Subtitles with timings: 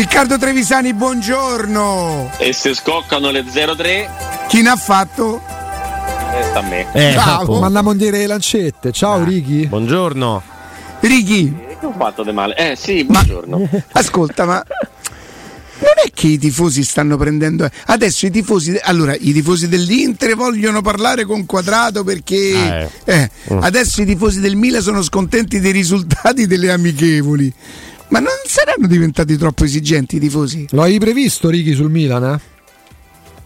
[0.00, 2.30] Riccardo Trevisani, buongiorno.
[2.38, 4.08] E se scoccano le 03?
[4.48, 5.42] Chi ne ha fatto?
[6.32, 6.86] Resta a me.
[6.94, 8.92] Eh, Ciao, mandiamo a dire le lancette.
[8.92, 9.66] Ciao, Ricky.
[9.66, 10.42] Buongiorno.
[11.00, 11.54] Ricky.
[11.78, 12.56] Che ho fatto di male?
[12.56, 13.68] Eh sì, buongiorno.
[13.92, 14.64] Ascolta, ma
[15.80, 17.68] non è che i tifosi stanno prendendo.
[17.84, 18.80] Adesso i tifosi.
[18.82, 22.88] Allora, i tifosi dell'Inter vogliono parlare con Quadrato perché.
[23.04, 23.62] Ah, eh, Mm.
[23.62, 27.52] adesso i tifosi del Milan sono scontenti dei risultati delle amichevoli.
[28.10, 30.66] Ma non saranno diventati troppo esigenti i tifosi?
[30.70, 32.24] Lo hai previsto, Ricky, sul Milan?
[32.24, 32.40] Eh?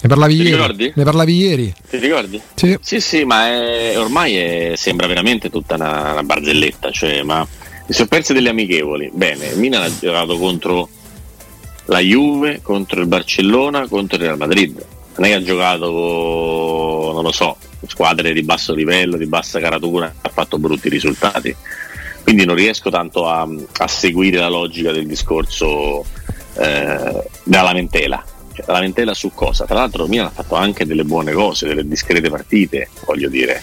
[0.02, 0.50] Ne parlavi Ti ieri.
[0.54, 0.92] ricordi?
[0.94, 1.74] Ne parlavi ieri.
[1.90, 2.40] Ti ricordi?
[2.54, 2.78] Sì.
[2.80, 6.90] Sì, sì, ma è- ormai è- sembra veramente tutta una, una barzelletta.
[6.90, 7.46] Cioè, ma
[7.86, 9.10] si sono perse delle amichevoli.
[9.12, 10.88] Bene, il Milan ha giocato contro
[11.86, 14.82] la Juve, contro il Barcellona, contro il Real Madrid.
[15.16, 19.60] Non è che ha giocato, con, non lo so, squadre di basso livello, di bassa
[19.60, 21.54] caratura, ha fatto brutti risultati.
[22.24, 23.46] Quindi non riesco tanto a,
[23.78, 26.04] a seguire la logica del discorso
[26.54, 28.24] eh, della lamentela.
[28.54, 29.64] Cioè, la lamentela su cosa?
[29.66, 33.62] Tra l'altro il Milan ha fatto anche delle buone cose, delle discrete partite, voglio dire.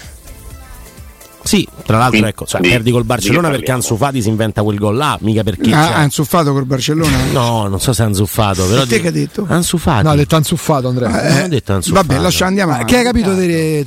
[1.43, 3.79] Sì, tra l'altro, Quindi- ecco, cioè, di- perdi col Barcellona perché parliamo?
[3.81, 5.73] Ansu Fati si inventa quel gol là, mica perché.
[5.73, 7.17] Ah, cioè- ha insuffato col Barcellona?
[7.33, 8.85] No, non so se ha anzuffato, però.
[8.85, 9.45] Te che ha detto?
[9.49, 10.03] Ansu Fati.
[10.03, 11.21] No, ha detto anzuffato, Andrea.
[11.23, 12.91] Eh, non ho detto Ansu Vabbè, lascia andiamo avanti.
[12.93, 13.81] che hai capito di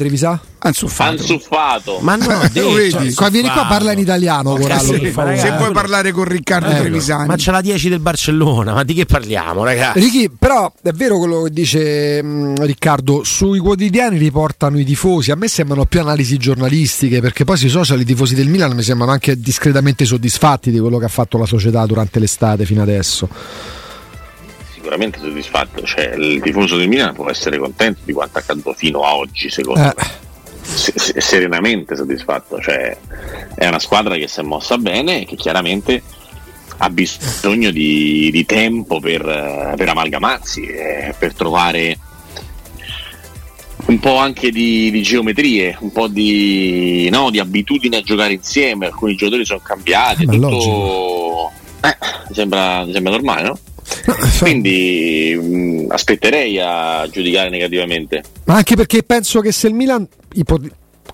[0.66, 1.10] Anzuffato.
[1.10, 1.98] Ansuffato.
[2.00, 2.72] Ma ho detto.
[2.72, 3.12] vedi?
[3.12, 5.12] Qua, vieni qua, parla in italiano, Corallo, sì.
[5.12, 7.26] Se vuoi parlare con Riccardo Eh, Trevisani.
[7.26, 10.00] Ma c'è la 10 del Barcellona, ma di che parliamo, ragazzi?
[10.00, 15.36] Ricky, però è vero quello che dice mh, Riccardo, sui quotidiani riportano i tifosi, a
[15.36, 19.12] me sembrano più analisi giornalistiche, perché poi sui social i tifosi del Milan mi sembrano
[19.12, 23.28] anche discretamente soddisfatti di quello che ha fatto la società durante l'estate fino adesso.
[24.72, 29.14] Sicuramente soddisfatto, cioè il tifoso del Milan può essere contento di quanto accaduto fino a
[29.14, 30.22] oggi, secondo Eh, me.
[30.64, 32.96] Se- se- serenamente soddisfatto, cioè
[33.54, 36.02] è una squadra che si è mossa bene e che chiaramente
[36.78, 41.98] ha bisogno di, di tempo per, per amalgamarsi, eh, per trovare
[43.86, 48.86] un po' anche di, di geometrie, un po' di, no, di abitudini a giocare insieme,
[48.86, 51.50] alcuni giocatori sono cambiati, è tutto...
[51.82, 51.96] Eh,
[52.28, 53.58] mi sembra, mi sembra normale, no?
[53.84, 58.22] Fa- Quindi mh, aspetterei a giudicare negativamente.
[58.44, 60.60] ma anche perché penso che se il Milan ipo-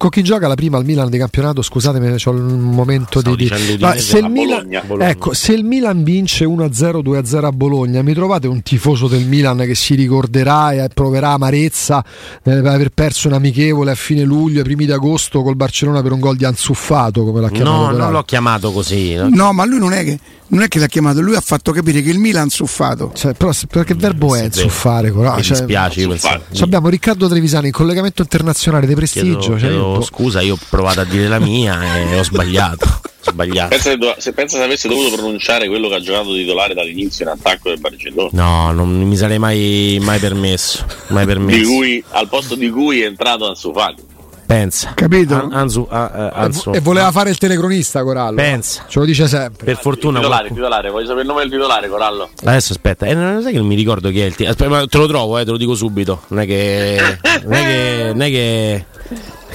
[0.01, 3.51] con chi gioca la prima al Milan di campionato, scusatemi, c'ho un momento Stavo di,
[3.51, 4.83] di- Ma se il Milan, Bologna.
[4.87, 5.09] Bologna.
[5.11, 9.59] Ecco, se il Milan vince 1-0, 2-0 a Bologna, mi trovate un tifoso del Milan
[9.59, 12.03] che si ricorderà e proverà amarezza
[12.43, 16.21] per aver perso un amichevole a fine luglio, ai primi d'agosto col Barcellona per un
[16.21, 19.13] gol di anzuffato, come l'ha chiamato No, non l'ho chiamato così.
[19.17, 19.29] no?
[19.31, 20.19] No, ma lui non è che
[20.51, 23.13] non è che l'ha chiamato, lui ha fatto capire che il Milan ha insuffato.
[23.15, 24.49] Cioè, però perché verbo è?
[24.51, 25.37] Corallo?
[25.37, 26.19] Mi Cioè, dispiace.
[26.19, 29.39] cioè, abbiamo Riccardo Trevisani in collegamento internazionale di prestigio.
[29.39, 33.01] Chiedo, cioè, chiedo scusa, io ho provato a dire la mia e ho sbagliato.
[33.23, 33.69] Sbagliato.
[33.69, 37.25] Pensa, se do- se, pensa se avesse dovuto pronunciare quello che ha giocato titolare dall'inizio
[37.27, 40.85] in attacco del Barcellona, No, non mi sarei mai, mai permesso.
[41.09, 41.71] Mai di permesso.
[41.71, 44.03] cui, al posto di cui è entrato Ansu Fati.
[44.51, 44.95] Pensa.
[44.97, 45.35] Capito?
[45.35, 46.71] An- Anzu- ah, eh, E Anzu.
[46.75, 48.35] e voleva fare il telecronista, Corallo.
[48.35, 48.85] Pensa.
[48.89, 49.65] Ce lo dice sempre.
[49.65, 50.19] Per fortuna.
[50.19, 52.31] Titolare, qualcuno- titolare, voglio sapere il nome del titolare, Corallo.
[52.43, 54.35] Adesso aspetta, eh, non sai che non mi ricordo chi è il
[54.69, 56.23] ma te lo trovo, eh, te lo dico subito.
[56.29, 56.99] Non è che.
[57.45, 58.05] Non è che.
[58.13, 58.85] Non è che.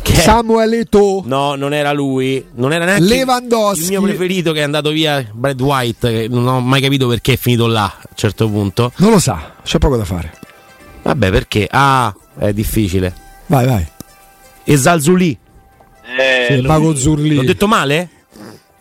[0.02, 1.24] che- Samuel Eto'o.
[1.26, 3.84] No, non era lui, non era neanche Lewandowski.
[3.84, 7.34] il mio preferito che è andato via, Brad White, che non ho mai capito perché
[7.34, 8.94] è finito là a un certo punto.
[8.98, 10.32] Non lo sa, c'è poco da fare.
[11.02, 11.68] Vabbè, perché?
[11.70, 13.14] Ah, è difficile.
[13.48, 13.94] Vai, vai.
[14.66, 15.38] E Zalzuli,
[16.18, 17.36] Eh, Sì, il mago Zurli.
[17.36, 18.10] l'ho detto male?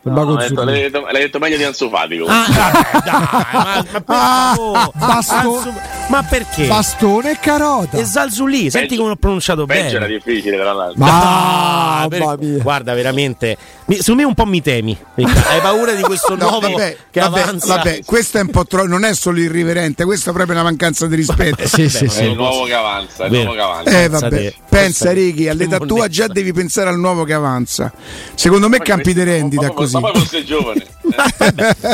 [0.06, 0.72] Il no, mago l'hai, detto, Zurli.
[0.72, 2.54] l'hai detto- l'hai detto meglio di Ansu Fati comunque.
[2.54, 4.90] Ah, dai, ma, ma per Ah, favore.
[4.94, 5.72] basto- Anzu-
[6.08, 6.66] ma perché?
[6.66, 7.96] Bastone e carota.
[7.98, 10.20] E Zalzuli, senti come l'ho pronunciato Peggio era bene.
[10.24, 10.98] difficile, tra l'altro.
[11.04, 13.56] Ma Ah, per- guarda, veramente.
[13.86, 14.96] mi- secondo me un po' mi temi.
[15.16, 17.76] Hai paura di questo No, nuovo vabbè, che vabbè, avanza?
[17.76, 21.06] vabbè, questo è un po' troppo, non è solo irriverente, questa è proprio una mancanza
[21.06, 21.66] di rispetto.
[21.66, 22.24] Sì, sì, È sì.
[22.24, 23.44] il nuovo che avanza, è il Vero.
[23.44, 23.90] nuovo che avanza.
[23.90, 25.12] Eh Pensa vabbè, te, pensa.
[25.12, 27.92] Righi, all'età tua già devi pensare al nuovo che avanza.
[28.34, 29.94] Secondo me campi di rendita ma, così.
[29.98, 30.86] Ma poi fosse giovane.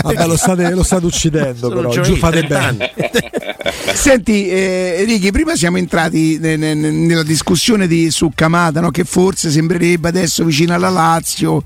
[0.03, 2.03] Vabbè, lo state, lo state uccidendo, Sono però.
[2.03, 2.93] Giù fate 30 bene.
[3.95, 8.91] Senti, eh, Righi, prima siamo entrati ne- ne- nella discussione di, su Camata, no?
[8.91, 11.63] che forse sembrerebbe adesso vicino alla Lazio.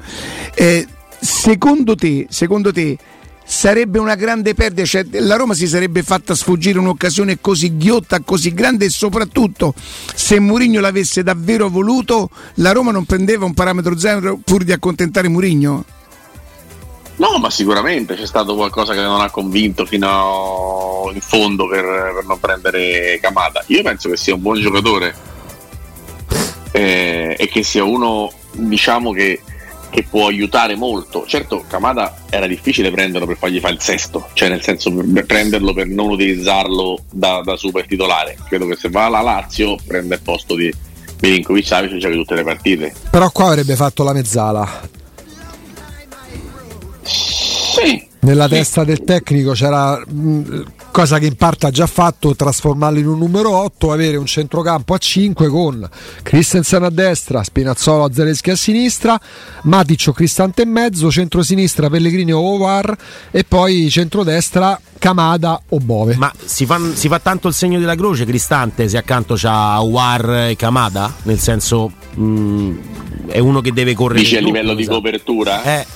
[0.55, 0.87] Eh,
[1.21, 2.97] secondo te, secondo te,
[3.45, 4.87] sarebbe una grande perdita?
[4.87, 9.75] Cioè, la Roma si sarebbe fatta sfuggire un'occasione così ghiotta, così grande e soprattutto
[10.15, 15.29] se Mourinho l'avesse davvero voluto, la Roma non prendeva un parametro zero pur di accontentare
[15.29, 15.85] Mourinho?
[17.17, 22.25] No, ma sicuramente c'è stato qualcosa che non ha convinto fino in fondo per, per
[22.25, 23.63] non prendere Camata.
[23.69, 25.15] Io penso che sia un buon giocatore
[26.73, 29.41] eh, e che sia uno, diciamo, che
[29.95, 31.25] che può aiutare molto.
[31.25, 35.73] Certo, Kamada era difficile prenderlo per fargli fare il sesto, cioè nel senso per prenderlo
[35.73, 38.37] per non utilizzarlo da, da super titolare.
[38.49, 40.69] Credo che se va alla Lazio prende il posto di
[41.21, 42.93] Milinkovic Savic gioca tutte le partite.
[43.09, 45.03] Però qua avrebbe fatto la mezzala.
[47.05, 52.99] Sì, nella testa del tecnico c'era mh, cosa che in parte ha già fatto trasformarlo
[52.99, 55.87] in un numero 8 avere un centrocampo a 5 con
[56.23, 59.21] Christensen a destra Spinazzolo a Zelensky a sinistra
[59.65, 62.97] Matic o Cristante in mezzo centro-sinistra Pellegrini o Ovar
[63.31, 67.95] e poi centrodestra Camada o Bove Ma si fa, si fa tanto il segno della
[67.97, 71.13] croce Cristante se accanto c'ha War e Camada?
[71.25, 72.73] Nel senso mh,
[73.27, 74.93] è uno che deve correre dici a livello di sa.
[74.93, 75.63] copertura?
[75.63, 75.87] Eh,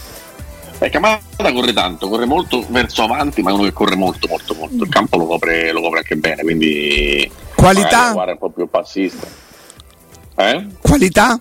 [0.81, 4.55] Eh, Kamada corre tanto, corre molto verso avanti, ma è uno che corre molto, molto,
[4.55, 4.85] molto.
[4.85, 7.29] Il campo lo copre, lo copre anche bene, quindi.
[7.55, 8.13] Qualità?
[8.13, 9.27] Guarda un po' più passista.
[10.37, 10.67] Eh?
[10.81, 11.41] Qualità?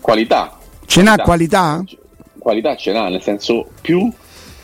[0.00, 0.58] Qualità.
[0.86, 1.82] Ce n'ha qualità?
[2.38, 4.08] Qualità ce n'ha, nel senso più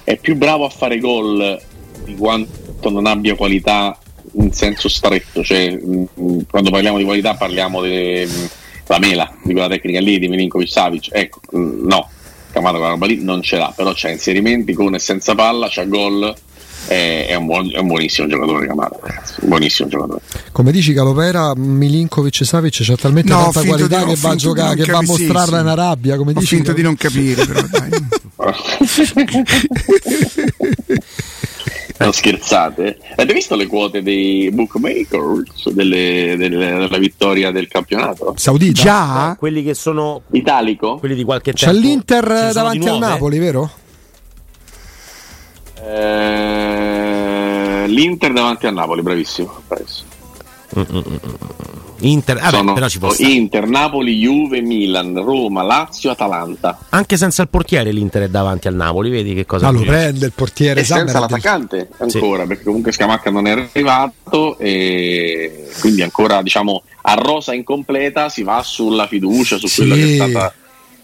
[0.05, 1.61] è più bravo a fare gol
[2.05, 3.99] di quanto non abbia qualità
[4.35, 5.43] in senso stretto.
[5.43, 8.29] Cioè, mh, quando parliamo di qualità parliamo della
[9.01, 11.09] mela, di quella tecnica lì, di Milinkovic Savic.
[11.11, 12.09] Ecco, no,
[12.53, 15.85] Camata quella roba lì non ce l'ha, però c'ha inserimenti con e senza palla, c'ha
[15.85, 16.35] gol.
[16.85, 18.89] È, è un, buon- è un buonissimo giocatore un
[19.43, 20.21] buonissimo giocatore.
[20.51, 24.83] come dici Calopera Milinkovic Savic c'ha talmente No, tanta qualità di- che va a giocare
[24.83, 25.63] che va a mostrarla sì.
[25.63, 27.91] in Arabia come Ho dici finto di non capire, però dai.
[32.03, 32.99] Non scherzate?
[33.17, 38.35] Avete visto le quote dei bookmakers delle- delle- della vittoria del campionato?
[38.37, 39.37] Saudita Già?
[39.39, 40.97] quelli che sono Italico?
[40.99, 42.99] quelli di qualche c'è tempo l'Inter ne sono davanti al?
[42.99, 43.71] Napoli vero?
[45.85, 49.53] Eh, L'Inter davanti a Napoli, bravissimo.
[49.69, 50.09] bravissimo.
[52.05, 53.31] Inter, vabbè, Sono però ci può stare.
[53.31, 56.79] Inter, Napoli, Juve, Milan, Roma, Lazio, Atalanta.
[56.89, 60.27] Anche senza il portiere l'Inter è davanti al Napoli, vedi che cosa Ah, lo prende
[60.27, 66.43] il portiere E senza l'attaccante ancora, perché comunque Scamacca non è arrivato e quindi ancora
[66.43, 69.81] diciamo a rosa incompleta si va sulla fiducia, su Sì.
[69.81, 70.55] quella che è stata,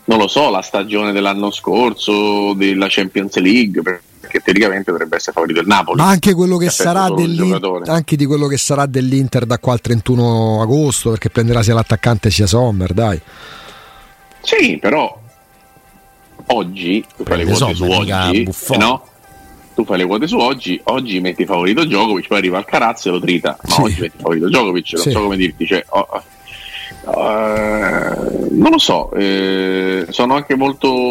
[0.07, 3.83] non lo so, la stagione dell'anno scorso, della Champions League,
[4.29, 6.01] perché teoricamente dovrebbe essere favorito il Napoli.
[6.01, 7.09] ma anche quello che sarà
[7.87, 12.31] anche di quello che sarà dell'Inter da qua al 31 agosto perché prenderà sia l'attaccante
[12.31, 13.21] sia Sommer dai
[14.43, 15.19] Sì, però
[16.47, 19.07] oggi tu fai le quote su oggi, eh no?
[19.75, 23.13] Tu fai le quote su oggi, oggi metti favorito Djokovic, poi arriva il Carazzo e
[23.13, 23.57] lo trita.
[23.63, 23.81] Ma Sì.
[23.83, 25.11] oggi metti favorito Djokovic, non Sì.
[25.13, 26.23] so come dirti, cioè, oh,
[27.05, 31.08] eh, non lo so, eh, sono anche molto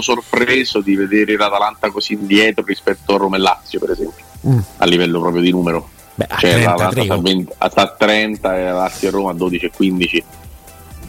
[0.00, 4.58] sorpreso di vedere l'Atalanta così indietro rispetto a Roma e Lazio, per esempio, Mm.
[4.76, 5.88] a livello proprio di numero.
[6.14, 9.30] Beh, Cioè, 33 l'Atalanta sta a, 20 sta a 30 e la Lazio e Roma
[9.30, 10.24] a 12 e 15.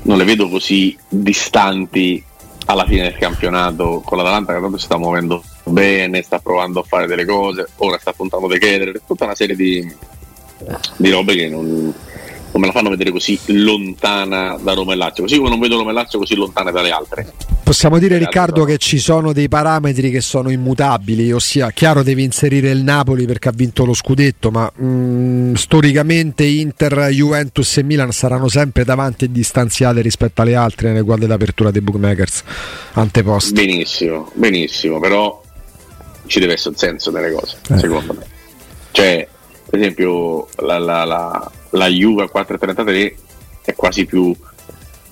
[0.02, 2.24] Non le vedo così distanti
[2.66, 6.84] alla fine del campionato con l'Atalanta che tanto si sta muovendo bene, sta provando a
[6.84, 9.96] fare delle cose, ora sta puntando De Keder, tutta una serie di,
[10.98, 11.94] di robe che non,
[12.52, 15.78] non me la fanno vedere così lontana da Roma e Lazio, così come non vedo
[15.78, 17.32] Roma e Lazio così lontane dalle altre.
[17.64, 22.72] Possiamo dire Riccardo che ci sono dei parametri che sono immutabili, ossia chiaro devi inserire
[22.72, 28.48] il Napoli perché ha vinto lo scudetto, ma mh, storicamente Inter, Juventus e Milan saranno
[28.48, 32.44] sempre davanti e distanziate rispetto alle altre nelle guardie d'apertura dei bookmakers
[32.94, 33.54] anteposti.
[33.54, 35.40] Benissimo, benissimo, però
[36.26, 37.78] ci deve essere un senso nelle cose, Eh.
[37.78, 38.26] secondo me.
[38.92, 39.28] Cioè,
[39.70, 43.14] per esempio, la, la, la, la Juve a 4,33
[43.62, 44.34] è quasi più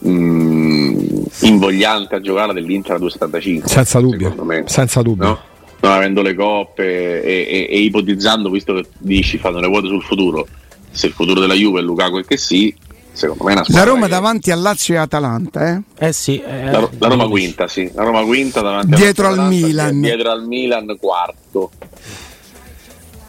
[0.08, 0.98] mm,
[1.42, 3.66] invogliante a giocare dell'Inter a 2,75.
[3.66, 4.64] Senza dubbio, secondo me.
[4.68, 5.26] senza dubbio.
[5.28, 5.40] No?
[5.80, 10.02] Non avendo le coppe e, e- e ipotizzando, visto che dici fanno le quote sul
[10.02, 10.48] futuro,
[10.90, 12.74] se il futuro della Juve è Lukaku e che sì,
[13.12, 15.82] secondo me è una La squadra Roma che- davanti a Lazio e Atalanta, eh?
[16.08, 17.92] Eh sì, eh, la, la Roma quinta, sì.
[17.94, 20.02] La Roma quinta davanti Dietro al Milan.
[20.02, 21.70] Dietro al Milan quarto.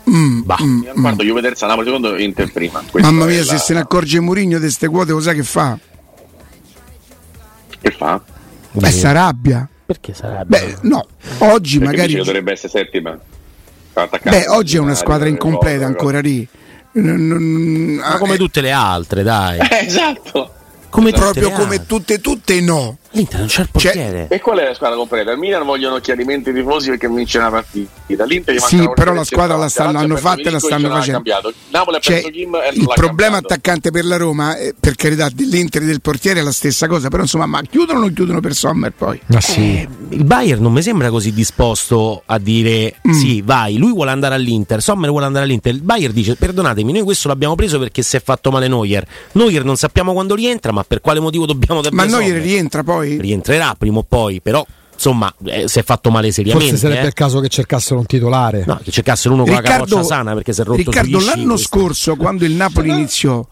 [0.09, 0.57] Mm, Bah.
[0.62, 2.83] mm, Milan quarto, Juve terza, Napoli secondo, Inter prima.
[2.91, 5.43] Questa Mamma mia, la- se se ne accorge Mourinho di queste quote, lo sai che
[5.43, 5.79] fa?
[7.81, 8.21] Che fa?
[8.73, 9.69] Beh, si arrabbia.
[9.87, 10.59] Perché sarebbe?
[10.59, 11.07] Beh, no,
[11.38, 12.15] oggi Perché magari.
[12.15, 13.19] dovrebbe essere settima.
[14.23, 16.47] Beh, oggi è una squadra le incompleta ancora lì.
[16.93, 19.59] Ma come eh, tutte le altre, dai.
[19.69, 20.53] Eh, esatto.
[20.91, 22.97] Come proprio come tutte, tutte no.
[23.12, 24.27] L'Inter non c'è il Cioè- portiere.
[24.29, 25.33] E qual è la squadra completa?
[25.33, 28.25] Il Milan vogliono chiarimenti tifosi perché vince una partita.
[28.25, 30.59] L'Inter gli Sì, però la squadra la stanno- Lazio hanno ha preso fatta e la
[30.59, 31.23] stanno facendo.
[32.00, 33.47] Cioè, e il l'ha problema cambiato.
[33.55, 37.09] attaccante per la Roma, eh, per carità, dell'Inter e del portiere è la stessa cosa,
[37.09, 39.21] però insomma, ma chiudono o non chiudono per Sommer poi?
[39.27, 39.61] Ma sì.
[39.61, 43.12] Eh, il Bayern non mi sembra così disposto a dire Mm.
[43.12, 45.73] sì, vai, lui vuole andare all'Inter, Sommer vuole andare all'Inter.
[45.75, 49.07] Il Bayern dice perdonatemi, noi questo l'abbiamo preso perché si è fatto male Neuer.
[49.33, 52.98] Neuer non sappiamo quando rientra, ma per quale motivo dobbiamo Ma davvero noi rientra poi?
[52.99, 53.21] Poi.
[53.21, 56.71] Rientrerà prima o poi, però insomma eh, si è fatto male seriamente.
[56.71, 57.07] Forse sarebbe eh.
[57.07, 58.64] il caso che cercassero un titolare.
[58.67, 61.26] No, che cercassero uno con la Riccardo, capoccia sana perché si è rotto Riccardo, sci,
[61.26, 63.47] l'anno scorso, quando il Napoli iniziò,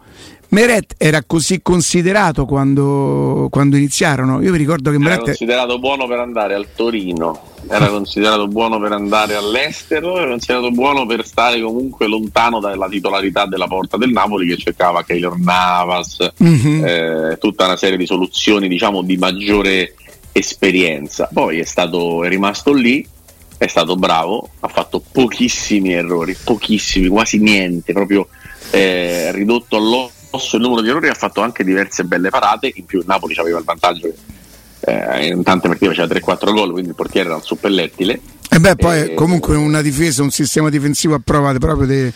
[0.48, 4.40] Meret era così considerato quando, quando iniziarono.
[4.42, 8.78] Io vi ricordo che Era Meret considerato buono per andare al Torino, era considerato buono
[8.78, 14.10] per andare all'estero, era considerato buono per stare comunque lontano dalla titolarità della porta del
[14.10, 16.84] Napoli che cercava Keylor Navas, Mhm.
[16.84, 19.94] eh, tutta una serie di soluzioni diciamo di maggiore
[20.32, 21.28] esperienza.
[21.32, 23.04] Poi è, stato, è rimasto lì,
[23.58, 28.28] è stato bravo, ha fatto pochissimi errori, pochissimi, quasi niente, proprio
[28.70, 32.98] eh, ridotto all'osso il numero di errori, ha fatto anche diverse belle parate, in più
[33.00, 34.12] il Napoli aveva il vantaggio
[34.80, 38.20] eh, in tante partite faceva 3-4 gol, quindi il portiere era un suppellettile.
[38.48, 42.12] E beh, poi Eh, comunque una difesa, un sistema difensivo a prova proprio de-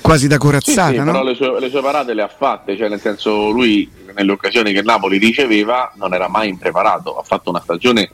[0.00, 1.04] quasi da Sì, corazzata, sì, no?
[1.12, 4.72] però le sue, le sue parate le ha fatte, cioè nel senso lui nelle occasioni
[4.72, 8.10] che il Napoli riceveva non era mai impreparato, ha fatto una stagione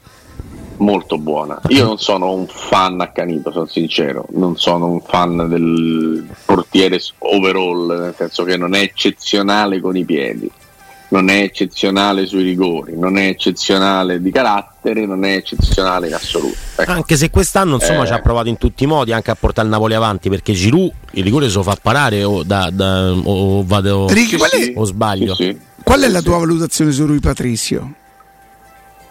[0.79, 1.61] molto buona.
[1.69, 7.99] Io non sono un fan accanito, sono sincero, non sono un fan del portiere overall,
[8.01, 10.51] nel senso che non è eccezionale con i piedi,
[11.09, 16.57] non è eccezionale sui rigori, non è eccezionale di carattere, non è eccezionale in assoluto.
[16.77, 16.91] Ecco.
[16.91, 18.07] Anche se quest'anno insomma Eh.
[18.07, 20.91] ci ha provato in tutti i modi anche a portare il Napoli avanti perché Giroud
[21.13, 24.85] il rigore se lo fa parare o, da, da- o vado Ricky, qual è, o
[24.85, 25.35] sbaglio.
[25.35, 25.59] Sì, sì.
[25.85, 26.25] qual è Sì, la sì.
[26.25, 27.93] tua valutazione su Rui Patrizio?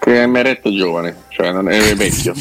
[0.03, 2.33] Che è Meret giovane, cioè non è vecchio,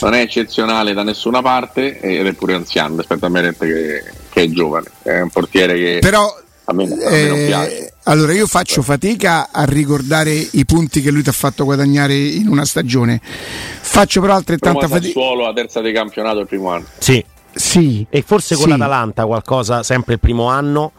[0.00, 4.42] non è eccezionale da nessuna parte ed è pure anziano rispetto a Meret che, che
[4.42, 6.24] è giovane, è un portiere che Però
[6.64, 7.92] a me, a me non eh, piace.
[8.04, 12.48] allora io faccio fatica a ricordare i punti che lui ti ha fatto guadagnare in
[12.48, 13.20] una stagione.
[13.22, 15.06] Faccio però altrettanta fatica.
[15.12, 16.86] Sassuolo a terza di campionato il primo anno.
[16.98, 17.22] Sì.
[17.54, 18.06] Sì.
[18.08, 18.70] E forse con Sì.
[18.70, 20.92] l'Atalanta qualcosa sempre il primo anno.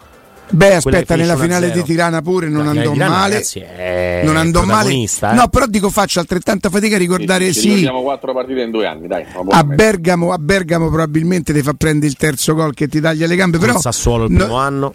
[0.50, 1.74] Beh, aspetta, nella finale 1-0.
[1.74, 3.34] di Tirana pure non andò Tirana, male.
[3.34, 4.92] ragazzi, è non andò male.
[4.94, 5.08] eh.
[5.34, 7.68] No, però dico faccio altrettanta fatica a ricordare Ci sì.
[7.70, 9.26] ricordiamo quattro partite in due anni, dai.
[9.50, 9.64] A.
[9.64, 13.58] Bergamo, a Bergamo probabilmente ti fa prendere il terzo gol che ti taglia le gambe,
[13.58, 14.94] però Sassuolo il no- primo anno.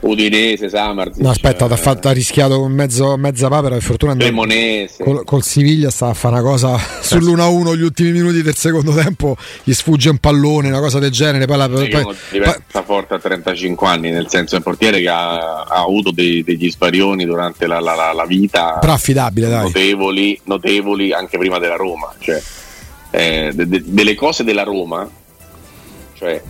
[0.00, 1.20] Udinese, Samarzi.
[1.20, 3.74] No, aspetta, ha fatto- ha rischiato con mezzo, mezza papera.
[3.74, 5.04] Per fortuna Cremonese.
[5.04, 9.36] col, col Siviglia stava a fare una cosa sull'1-1 gli ultimi minuti del secondo tempo.
[9.62, 11.44] Gli sfugge un pallone, una cosa del genere.
[11.46, 12.14] Poi, la, Sì, poi- uno
[12.72, 16.42] poi- forte a 35 anni, nel senso è un portiere che ha, ha avuto dei-
[16.42, 19.62] degli sbarioni durante la, la- la- la vita però affidabile, dai.
[19.64, 22.10] notevoli, notevoli anche prima della Roma.
[22.18, 22.40] Cioè,
[23.10, 25.06] eh, de- de- delle cose della Roma,
[26.16, 26.40] cioè,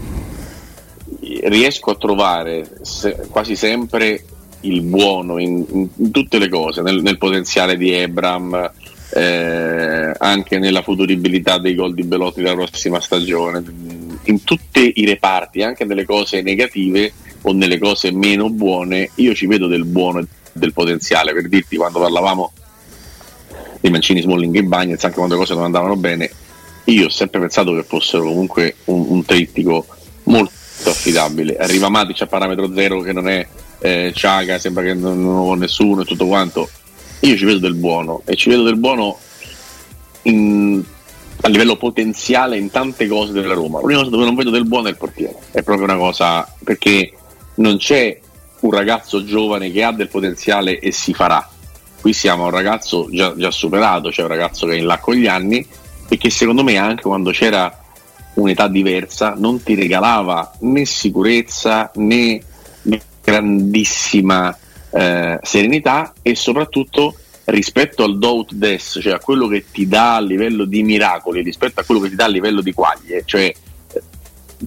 [1.44, 4.24] riesco a trovare se- quasi sempre
[4.62, 5.64] il buono in,
[5.96, 8.70] in- tutte le cose, nel, nel potenziale di Ebram,
[9.12, 13.62] eh, anche nella futuribilità dei gol di Belotti della prossima stagione,
[14.24, 19.46] in tutti i reparti, anche nelle cose negative o nelle cose meno buone, io ci
[19.46, 21.32] vedo del buono e del potenziale.
[21.32, 22.52] Per dirti, quando parlavamo
[23.80, 26.30] di Mancini, Smalling e Bagnets, anche quando le cose non andavano bene,
[26.84, 29.86] io ho sempre pensato che fossero comunque un, un trittico
[30.24, 30.52] molto
[30.88, 31.56] affidabile.
[31.56, 33.46] Arriva Matic a parametro zero che non è
[33.80, 36.68] eh, Ciaga, sembra che non, non ho nessuno e tutto quanto.
[37.20, 39.18] Io ci vedo del buono e ci vedo del buono
[40.22, 40.82] in-
[41.42, 43.80] a livello potenziale in tante cose della Roma.
[43.80, 45.36] L'unica cosa dove non vedo del buono è il portiere.
[45.50, 47.12] È proprio una cosa perché
[47.56, 48.18] non c'è
[48.60, 51.48] un ragazzo giovane che ha del potenziale e si farà.
[52.00, 54.98] Qui siamo a un ragazzo già, già superato, cioè un ragazzo che è in là
[54.98, 55.66] con gli anni
[56.08, 57.79] e che secondo me anche quando c'era
[58.34, 62.40] un'età diversa non ti regalava né sicurezza né
[63.22, 64.56] grandissima
[64.90, 70.20] eh, serenità e soprattutto rispetto al doubt des, cioè a quello che ti dà a
[70.20, 73.52] livello di miracoli, rispetto a quello che ti dà a livello di quaglie, cioè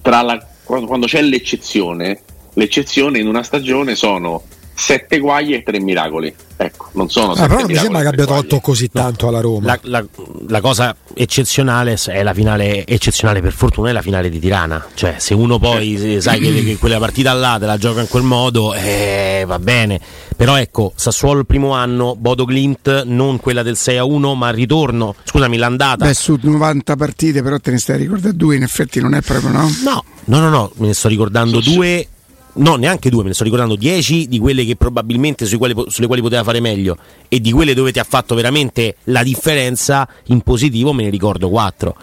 [0.02, 2.22] la- quando c'è l'eccezione,
[2.54, 4.42] l'eccezione in una stagione sono
[4.74, 6.34] sette guaglie e tre miracoli.
[6.56, 9.66] Ecco, non sono Ah, però non mi sembra che abbia tolto così tanto alla Roma.
[9.66, 10.04] La, la-
[10.48, 14.84] la cosa eccezionale è la finale eccezionale per fortuna è la finale di Tirana.
[14.94, 18.08] Cioè, se uno poi se- sai che, che quella partita là te la gioca in
[18.08, 20.00] quel modo, eh, va bene.
[20.36, 24.48] Però ecco, Sassuolo il primo anno, Bodo Glint, non quella del 6 a 1, ma
[24.50, 25.14] il ritorno.
[25.24, 26.04] Scusami, l'andata.
[26.06, 29.20] Beh, su 90 partite, però te ne stai a ricordare due, in effetti non è
[29.22, 29.68] proprio no.
[29.82, 32.08] No, no, no, no, me ne sto ricordando su- due.
[32.56, 36.22] No, neanche due, me ne sto ricordando dieci di quelle che probabilmente quali sulle quali
[36.22, 36.96] poteva fare meglio
[37.28, 41.48] e di quelle dove ti ha fatto veramente la differenza in positivo me ne ricordo
[41.48, 41.96] quattro.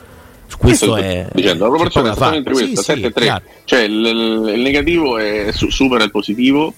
[0.58, 3.22] Questo sto è dicendo, la proporzione è esattamente questa, Sì, sì, 7-3.
[3.22, 3.44] chiaro.
[3.64, 6.74] cioè il, il- il negativo è, su- supera il positivo,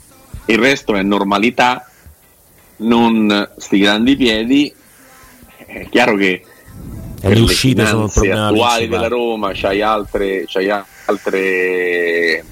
[0.46, 1.90] il resto è normalità,
[2.78, 4.72] non sti grandi piedi.
[5.66, 6.44] È chiaro che
[7.20, 8.88] per le uscite sono attuali principale.
[8.88, 10.70] della Roma c'hai altre, c'hai
[11.06, 12.46] altre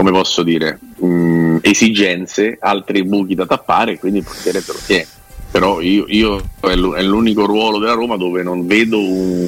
[0.00, 5.06] come posso dire mh, esigenze, altri buchi da tappare, quindi il portiere te lo tiene.
[5.50, 9.46] però io, io è l'unico ruolo della Roma dove non vedo un,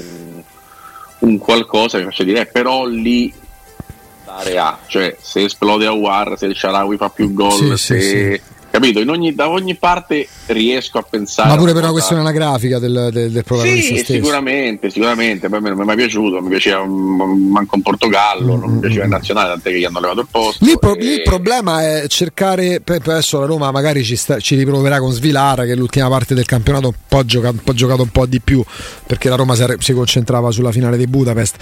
[1.20, 3.32] un qualcosa che faccia dire eh, però lì
[4.26, 8.00] dare A, cioè se esplode a War, se il Sharawi fa più gol, sì, se...
[8.00, 8.40] Sì, sì
[8.72, 9.00] capito?
[9.00, 11.50] Ogni, da ogni parte riesco a pensare.
[11.50, 15.50] Ma pure per una questione anagrafica del, del, del protagonista sì, sicuramente, sicuramente.
[15.50, 18.60] Poi non mi è mai piaciuto, mi piaceva manco un Portogallo, mm-hmm.
[18.60, 20.64] non mi piaceva il nazionale, tant'è che gli hanno levato il posto.
[20.64, 22.82] Lì, pro- lì il problema è cercare.
[22.84, 26.88] Adesso la Roma magari ci, sta, ci riproverà con Svilara, che l'ultima parte del campionato
[26.88, 28.64] un po' ha giocato, un po', giocato un po' di più,
[29.06, 31.56] perché la Roma si concentrava sulla finale di Budapest.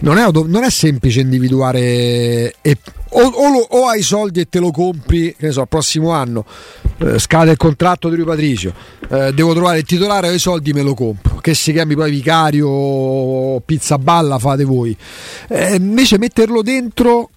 [0.00, 4.70] Non è, non è semplice individuare e o, o, o, hai soldi e te lo
[4.70, 6.44] compri, che ne so, il prossimo anno
[6.98, 8.72] eh, scade il contratto di Rui Patricio,
[9.08, 12.10] eh, devo trovare il titolare, ho i soldi me lo compro, che si chiami poi
[12.10, 14.96] vicario pizza balla fate voi.
[15.48, 17.30] Eh, invece metterlo dentro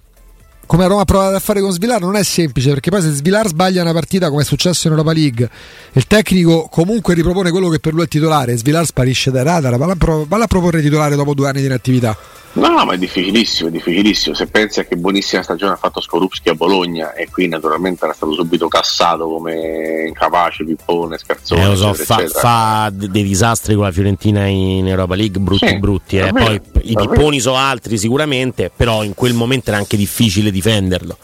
[0.69, 3.47] come Roma ha provato a fare con Svilar non è semplice perché poi se Svilar
[3.47, 5.49] sbaglia una partita come è successo in Europa League
[5.93, 8.55] il tecnico comunque ripropone quello che per lui è titolare.
[8.55, 12.15] Svilar sparisce dai radar valla a, proporre titolare dopo due anni di inattività
[12.53, 14.33] No, ma è difficilissimo, è difficilissimo.
[14.33, 18.13] Se pensi a che buonissima stagione ha fatto Skorupski a Bologna e qui naturalmente era
[18.13, 21.61] stato subito cassato come incapace, pippone, scherzone.
[21.61, 25.77] Eh, lo so, fa, fa, dei disastri con la Fiorentina in Europa League, brutti sì,
[25.77, 26.17] brutti.
[26.17, 26.31] Eh.
[26.33, 31.17] Poi i pipponi sono altri sicuramente, però in quel momento era anche difficile difenderlo.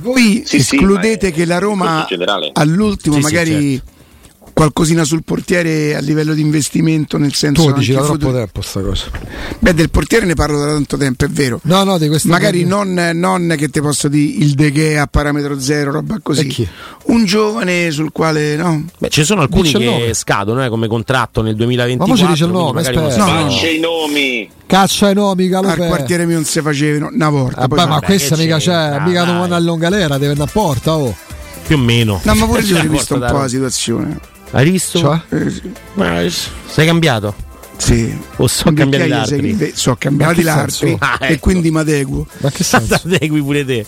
[0.00, 2.06] Voi sì, escludete sì, che la Roma
[2.52, 3.76] all'ultimo magari...
[3.76, 3.96] Certo
[4.58, 8.38] qualcosina sul portiere a livello di investimento nel senso tu dici da troppo futuro...
[8.38, 9.04] tempo sta cosa.
[9.60, 11.60] Beh del portiere ne parlo da tanto tempo è vero.
[11.62, 15.60] No no di magari non, non, che ti posso dire il De Gea a parametro
[15.60, 16.68] zero roba così.
[17.04, 18.84] Un giovane sul quale no?
[18.98, 22.50] Beh ci sono alcuni che scadono eh, come contratto nel 2024 ma ci dice il
[22.50, 23.48] nome no, no.
[23.48, 24.50] i nomi.
[24.66, 25.82] Caccia i nomi Galopè.
[25.82, 29.38] al quartiere mio non si faceva una volta Vabbè, ma questa mica c'è mica non
[29.38, 31.14] vanno a Longalera deve andare a porta oh.
[31.64, 32.20] Più o meno.
[32.24, 34.98] No ma pure io ho rivisto un po' la situazione hai visto?
[34.98, 35.20] Cioè?
[35.30, 36.32] Eh,
[36.66, 37.46] sei cambiato?
[37.76, 38.16] Sì.
[38.36, 39.72] O sono cambiati l'altri?
[39.74, 41.32] Sono cambiati l'altri ah, ecco.
[41.32, 42.26] e quindi mi adeguo.
[42.38, 42.94] Ma che senso?
[43.04, 43.86] adegui pure te.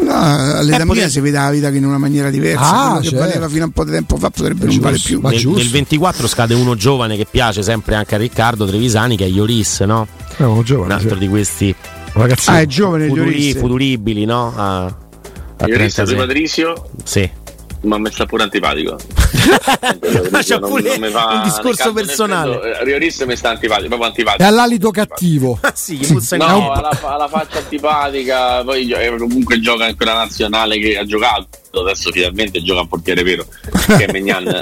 [0.00, 2.64] No, all'età eh, mia si vede la vita in una maniera diversa.
[2.64, 3.16] Ah, Quello certo.
[3.16, 5.20] che valeva fino a un po' di tempo fa potrebbe non valere più.
[5.20, 9.24] Ma nel, nel 24 scade uno giovane che piace sempre anche a Riccardo Trevisani, che
[9.24, 10.08] è Ioris, no?
[10.36, 10.92] È uno giovane.
[10.92, 11.20] Un altro sì.
[11.20, 11.74] di questi
[12.12, 12.50] ragazzi.
[12.50, 14.52] Ah, è giovane futuri, futuribili, no?
[14.56, 16.90] A, a Ioris di Patrizio?
[17.04, 17.42] Sì
[17.84, 18.96] ma mi sta pure antipatico.
[20.30, 22.82] ma c'è pure non, non un discorso personale.
[22.84, 24.42] Rioris mi sta antipatico, proprio antipatico.
[24.42, 25.58] È all'alito cattivo.
[25.64, 26.36] Ah, sì, sì.
[26.36, 31.48] No, alla, alla, faccia antipatica, poi comunque gioca in quella nazionale che ha giocato.
[31.72, 33.46] Adesso finalmente gioca un portiere vero.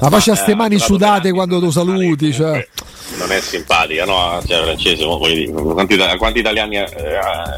[0.01, 2.33] ma poi c'ha ste mani sudate quando lo saluti.
[2.33, 2.67] Cioè.
[3.19, 4.41] Non è simpatica, no?
[4.47, 6.87] Cioè, francese, quanti, quanti, italiani eh,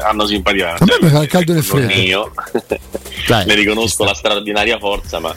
[0.03, 0.73] hanno simpatia?
[0.73, 1.93] A me il caldo nel freddo.
[1.93, 2.31] Io
[3.45, 5.33] ne riconosco la straordinaria forza, ma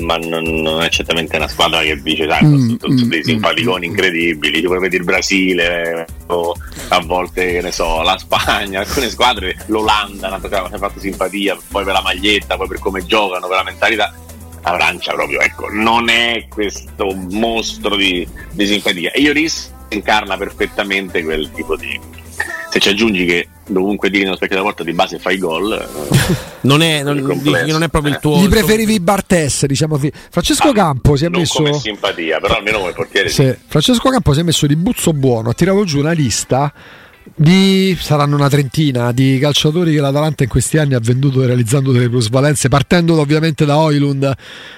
[0.00, 3.20] ma non, non, è certamente una squadra che dice sai, mm, sono, sono mm, dei
[3.20, 4.60] mm, simpaticoni mm, incredibili.
[4.60, 6.54] Tu puoi vedere il Brasile o
[6.88, 12.02] a volte ne so la Spagna alcune squadre l'Olanda hanno fatto simpatia poi per la
[12.02, 14.14] maglietta poi per come giocano per la mentalità.
[14.62, 19.12] La Francia proprio ecco non è questo mostro di, di simpatia.
[19.12, 21.98] E Ioris incarna perfettamente quel tipo di
[22.76, 26.34] se ci aggiungi che dovunque tiri nello specchio della porta di base fai gol eh,
[26.62, 29.98] non è, non, non è proprio il tuo gli preferivi i Bartes diciamo
[30.30, 33.54] Francesco ah, Campo si è messo come simpatia però almeno come portiere sì.
[33.66, 36.72] Francesco Campo si è messo di buzzo buono ha tirato giù una lista
[37.34, 42.08] di, saranno una trentina di calciatori che l'Atalanta in questi anni ha venduto realizzando delle
[42.08, 44.32] plusvalenze, partendo ovviamente da Oilund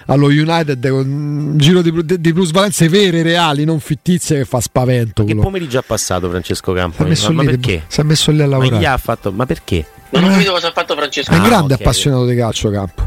[0.07, 5.25] allo United con un giro di, di plusvalenze vere, reali, non fittizie che fa spavento.
[5.25, 7.15] Che pomeriggio ha passato Francesco Campo?
[7.15, 7.85] Si ma, lì, perché?
[7.89, 8.87] Si è messo lì a lavorare.
[8.87, 9.87] Ma, fatto, ma perché?
[10.11, 11.31] Non ho capito cosa ha fatto Francesco.
[11.31, 11.87] È un grande okay.
[11.87, 13.03] appassionato di calcio campo.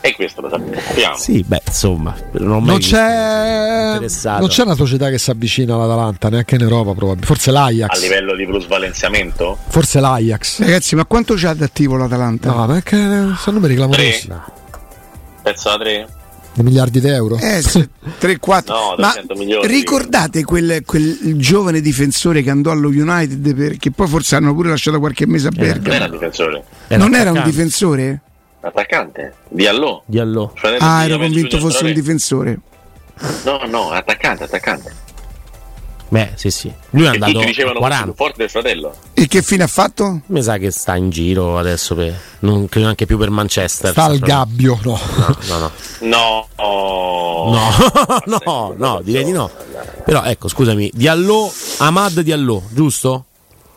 [0.00, 1.16] E questo lo sappiamo.
[1.16, 6.56] Sì, beh, insomma, non, non c'è, non c'è una società che si avvicina all'Atalanta, neanche
[6.56, 7.26] in Europa, probabilmente.
[7.26, 7.96] Forse l'Ajax.
[7.96, 9.58] A livello di plusvalenziamento?
[9.68, 10.60] Forse l'Ajax.
[10.60, 12.52] Ragazzi, ma quanto c'è d'attivo l'Atalanta?
[12.52, 12.96] No, perché
[13.36, 14.30] sono numeri clamorosi.
[15.42, 16.08] Pezzo da 3?
[16.56, 17.36] miliardi di euro.
[17.36, 17.62] Eh,
[18.18, 18.74] 3, 4.
[18.82, 19.14] No, Ma
[19.62, 24.98] ricordate quel, quel, giovane difensore che andò allo United perché poi forse hanno pure lasciato
[24.98, 25.88] qualche mese a eh, Bergamo.
[25.88, 26.64] Non era un difensore.
[26.88, 28.20] Era non era un difensore?
[28.60, 29.34] Attaccante.
[29.48, 30.02] Diallo.
[30.06, 30.52] Diallo.
[30.78, 32.58] Ah, ero convinto fosse un difensore.
[33.44, 35.01] No, no, attaccante, attaccante.
[36.12, 36.70] Beh, sì, sì.
[36.90, 38.12] Lui è e andato dicevano 40.
[38.12, 38.94] forte del fratello.
[39.14, 40.20] E che fine ha fatto?
[40.26, 43.92] Mi sa che sta in giro adesso per non credo neanche più per Manchester.
[43.92, 45.00] Sta al gabbio, no.
[45.48, 45.70] No, no.
[46.00, 49.50] No, no, no, no, no direi di no.
[50.04, 53.24] Però ecco, scusami, Diallo, Ahmad Diallo, giusto?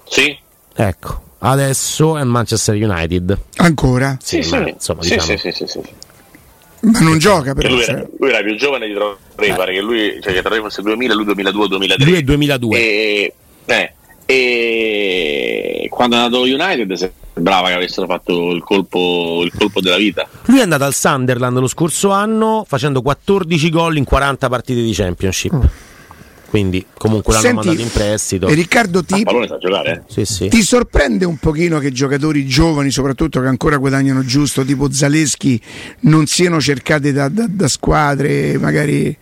[0.03, 0.37] Sì.
[0.75, 3.39] Ecco, adesso è Manchester United.
[3.55, 4.17] Ancora?
[4.21, 5.37] Sì, sì, insomma, sì, diciamo.
[5.37, 5.81] sì, sì, sì, sì.
[6.91, 7.69] Ma non gioca però.
[7.69, 7.95] lui, cioè.
[7.95, 11.13] era, lui era più giovane di Traoré, pare che lui, cioè che Traoré fosse 2000,
[11.13, 12.05] lui 2002, 2003.
[12.05, 12.77] Lui è 2002.
[12.77, 13.33] E,
[13.65, 13.93] eh,
[14.25, 16.93] e quando è andato United
[17.33, 20.27] sembrava che avessero fatto il colpo, il colpo della vita.
[20.45, 24.93] Lui è andato al Sunderland lo scorso anno facendo 14 gol in 40 partite di
[24.93, 25.55] Championship.
[25.55, 25.63] Mm.
[26.55, 28.47] Quindi comunque l'hanno Senti, mandato in prestito.
[28.47, 29.23] Riccardo, A ti,
[29.59, 30.01] giocare, eh?
[30.07, 30.47] Sì, sì.
[30.47, 35.59] ti sorprende un pochino che giocatori giovani, soprattutto che ancora guadagnano giusto, tipo Zaleschi,
[36.01, 39.17] non siano cercati da, da- da squadre, magari.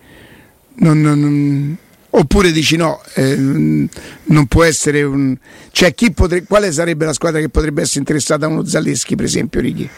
[0.76, 1.78] non- non- non-
[2.12, 5.36] oppure dici no, eh, non può essere un.
[5.72, 9.26] Cioè, chi potre- quale sarebbe la squadra che potrebbe essere interessata a uno Zaleschi, per
[9.26, 9.89] esempio, Righi?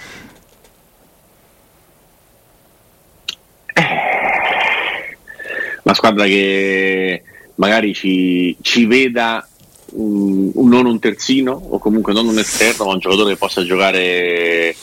[5.86, 7.22] Una squadra che
[7.56, 9.48] magari ci, ci veda
[9.92, 13.64] un- un- non un terzino o comunque non un esterno, ma un giocatore che possa
[13.64, 14.76] giocare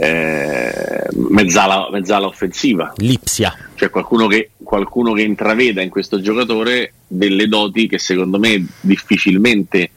[0.00, 2.94] eh, mezzala, mezzala offensiva.
[2.96, 3.54] Lipsia.
[3.74, 9.90] Cioè qualcuno che, qualcuno che intraveda in questo giocatore delle doti che secondo me difficilmente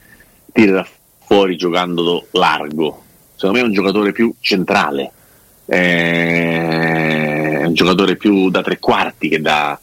[0.52, 0.86] tira
[1.24, 3.02] fuori giocando largo.
[3.36, 5.12] Secondo me è un giocatore più centrale,
[5.64, 9.80] eh, è un giocatore più da tre quarti che da,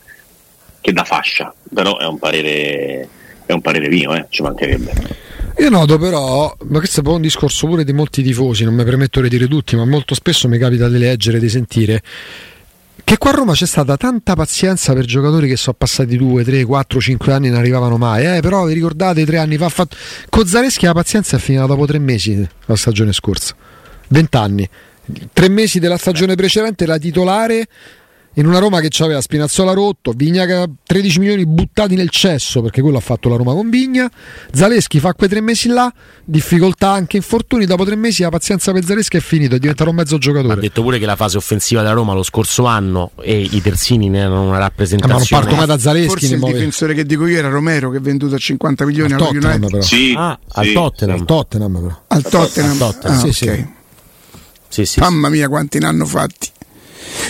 [0.82, 3.08] che da fascia, però è un parere,
[3.46, 5.28] è un parere mio, eh, ci mancherebbe.
[5.58, 9.20] Io noto però, ma questo è un discorso pure di molti tifosi, non mi permetto
[9.22, 12.02] di dire tutti, ma molto spesso mi capita di leggere, di sentire
[13.10, 16.64] che qua a Roma c'è stata tanta pazienza per giocatori che sono passati 2, 3,
[16.64, 18.38] 4, 5 anni e non arrivavano mai.
[18.38, 19.98] Eh, però vi ricordate tre anni fa fatto...
[20.30, 23.56] Con Zareschi la pazienza è finita dopo tre mesi la stagione scorsa.
[24.10, 24.70] 20 anni.
[25.34, 27.68] Tre mesi della stagione precedente la titolare
[28.40, 32.62] in una Roma che aveva Spinazzola rotto, Vigna che ha 13 milioni buttati nel cesso
[32.62, 34.10] perché quello ha fatto la Roma con Vigna,
[34.54, 35.92] Zaleschi fa quei tre mesi là,
[36.24, 39.96] difficoltà anche infortuni, dopo tre mesi la pazienza per Zaleschi è finito, è diventato un
[39.98, 40.62] mezzo Ha giocatore.
[40.62, 44.20] detto pure che la fase offensiva della Roma lo scorso anno e i terzini ne
[44.20, 45.42] erano una Eh, ma non rappresentazione.
[45.44, 48.02] parto mai da Zaleschi, Forse il muove- difensore che dico io era Romero, che è
[48.02, 49.82] venduto a 50 milioni al Tottenham però.
[49.82, 51.20] Sì, Ah, al sì, Tottenham.
[51.20, 52.02] Al Tottenham però.
[52.08, 52.72] Al Tottenham.
[52.72, 53.34] Al Tottenham, Ah, sì, ok.
[53.34, 53.68] sì.
[54.72, 56.48] Sì, sì, Mamma mia, quanti ne hanno fatti.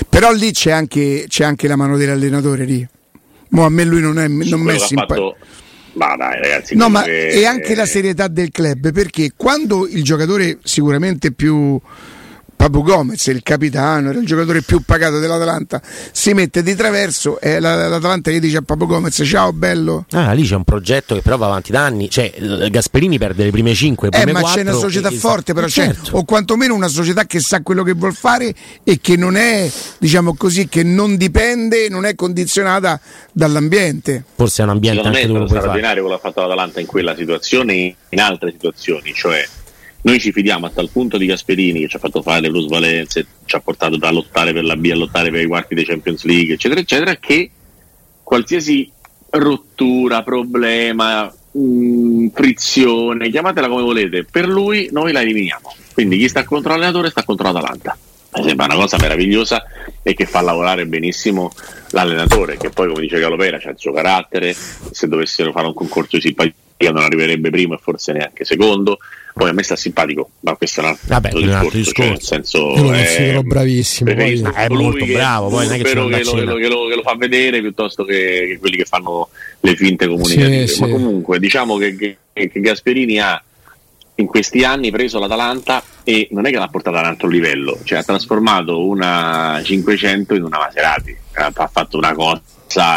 [0.07, 2.87] Però lì c'è anche, c'è anche la mano dell'allenatore lì.
[3.49, 5.37] Mo a me lui non è non messo in pa- fatto...
[5.93, 10.59] Ma dai ragazzi, No, ma è anche la serietà del club, perché quando il giocatore
[10.63, 11.79] sicuramente più
[12.59, 17.61] Papu Gomez, il capitano, era il giocatore più pagato dell'Atalanta, si mette di traverso e
[17.61, 20.05] la- l'Atalanta gli dice a Papu Gomez ciao bello.
[20.11, 22.09] Ah, lì c'è un progetto che però va avanti da anni.
[22.09, 25.85] Cioè, eh, Gasperini perde le prime 5, Eh, ma c'è una società forte, però c'è,
[25.85, 26.17] certo.
[26.17, 30.35] o quantomeno una società che sa quello che vuol fare e che non è, diciamo
[30.35, 32.99] così, che non dipende, non è condizionata
[33.31, 34.25] dall'ambiente.
[34.35, 36.41] Forse è un ambiente Secondo me anche è dove stato straordinario quello che ha fatto
[36.45, 39.47] l'Atalanta in quella situazione e in altre situazioni, cioè
[40.01, 43.25] noi ci fidiamo a tal punto di Gasperini che ci ha fatto fare le plusvalenze,
[43.45, 46.23] ci ha portato da lottare per la B a lottare per i quarti dei Champions
[46.23, 47.51] League, eccetera, eccetera, che
[48.23, 48.89] qualsiasi
[49.31, 55.75] rottura, problema, mh, frizione, chiamatela come volete, per lui noi la eliminiamo.
[55.93, 57.97] Quindi chi sta contro l'allenatore sta contro l'Atalanta.
[58.35, 59.63] Mi sembra una cosa meravigliosa
[60.03, 61.51] e che fa lavorare benissimo
[61.91, 64.55] l'allenatore, che poi, come dice Galopera, ha il suo carattere.
[64.91, 66.53] Se dovessero fare un concorso di simpatia
[66.91, 68.99] non arriverebbe primo e forse neanche secondo.
[69.33, 71.93] Poi a me sta simpatico, ma questo è un altro, Vabbè, è un altro discorso,
[71.93, 72.27] cioè, nel discorso.
[72.27, 75.83] senso, Io lo eh, considero bravissimo, poi- È molto che- bravo, poi non è che
[75.83, 78.85] che lo, che lo- che lo- che lo fa vedere piuttosto che, che quelli che
[78.85, 79.29] fanno
[79.61, 80.67] le finte comunicative.
[80.67, 80.91] Sì, Ma sì.
[80.91, 82.17] comunque diciamo che, che-
[82.49, 83.41] che Gasperini ha
[84.19, 87.79] in questi anni preso l'Atalanta e non è che l'ha portata ad un altro livello,
[87.83, 92.41] cioè ha trasformato una 500 in una Maserati, ha fatto una cosa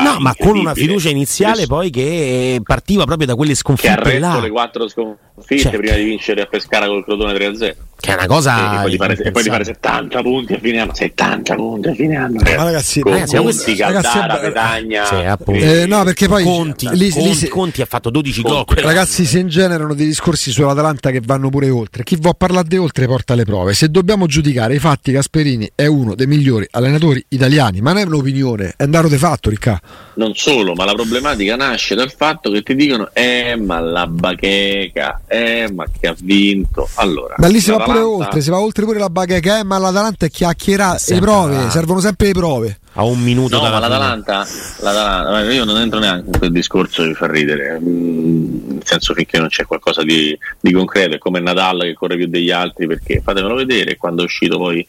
[0.02, 3.94] No, ma con una fiducia iniziale poi che partiva proprio da quelle che ha sconfitte
[4.02, 4.38] retto là.
[4.40, 5.78] le quattro sconfitte Certo.
[5.78, 8.80] prima di vincere a Pescara col Crotone 3-0 Che è una e, cosa.
[8.80, 11.94] poi di fare, e poi di fare 70 punti a fine anno 70 punti a
[11.94, 15.64] fine anno Ma ragazzi, con ragazzi, Conti, ragazzi, Caldara, eh, Petagna sì, appunto.
[15.64, 18.64] Eh, no, perché poi Conti, lì- lì Conti, si- Conti ha fatto 12 gol.
[18.74, 22.02] Ragazzi, si ingenerano dei discorsi sull'Atalanta che vanno pure oltre.
[22.02, 23.72] Chi vuol parlare di oltre porta le prove.
[23.72, 27.80] Se dobbiamo giudicare i fatti, Gasperini è uno dei migliori allenatori italiani.
[27.80, 29.86] Ma non è un'opinione, è un dato di fatto, Riccardo.
[30.14, 35.22] non solo ma la problematica nasce dal fatto che ti dicono eh ma la bacheca
[35.26, 38.84] eh ma che ha vinto allora Ma lì si va pure oltre, si va oltre
[38.84, 41.70] pure la bacheca, eh, ma l'Atalanta è chiacchierare le Sempre prove, là.
[41.70, 42.78] servono sempre le prove.
[42.94, 44.46] A un minuto No, ma l'Atalanta,
[44.80, 49.14] l'Atalanta, io non entro neanche in quel discorso che mi fa ridere, mm, nel senso
[49.14, 52.86] finché non c'è qualcosa di, di concreto, è come Nadal che corre più degli altri,
[52.86, 54.86] perché fatemelo vedere quando è uscito poi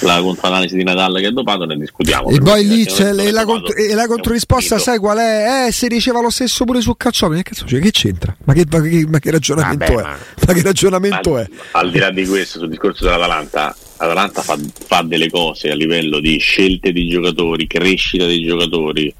[0.00, 2.28] la controanalisi di Natale che è dopato, ne discutiamo.
[2.28, 5.66] E poi lì c'è e la, contro- e la controrisposta, sai qual è?
[5.66, 7.42] Eh, si diceva lo stesso pure su Calciopoli.
[7.42, 8.36] Che, cazzo, cioè, che c'entra?
[8.44, 10.02] Ma che, ma che, ma che ragionamento Vabbè, è?
[10.02, 11.48] Ma, ma che ragionamento al, è?
[11.72, 16.20] Al di là di questo, sul discorso dell'Atalanta, l'Atalanta fa, fa delle cose a livello
[16.20, 19.12] di scelte di giocatori, crescita dei giocatori,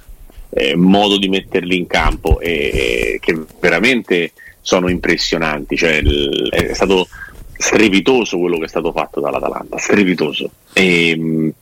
[0.51, 5.77] eh, modo di metterli in campo, eh, che veramente sono impressionanti.
[5.77, 7.09] Cioè, è stato
[7.59, 10.51] strepitoso quello che è stato fatto dall'Atalanta, strepitoso.
[10.73, 11.53] E, mh,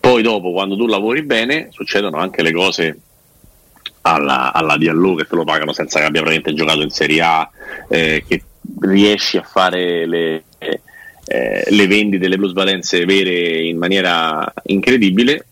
[0.00, 2.98] poi dopo, quando tu lavori bene, succedono anche le cose
[4.02, 7.50] alla, alla Diallo che te lo pagano senza che abbia veramente giocato in Serie A,
[7.88, 8.42] eh, che
[8.80, 15.46] riesci a fare le, eh, le vendite, le plusvalenze vere in maniera incredibile.